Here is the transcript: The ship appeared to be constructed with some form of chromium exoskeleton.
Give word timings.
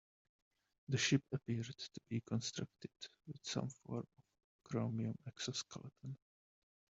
The 0.87 0.97
ship 0.97 1.21
appeared 1.31 1.67
to 1.77 2.01
be 2.09 2.21
constructed 2.21 2.89
with 3.27 3.39
some 3.43 3.69
form 3.85 3.99
of 3.99 4.23
chromium 4.63 5.13
exoskeleton. 5.27 6.17